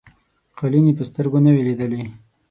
قالیني 0.57 0.93
په 0.97 1.03
سترګو 1.09 1.37
نه 1.45 1.51
وې 1.53 1.61
لیدلي. 1.67 2.03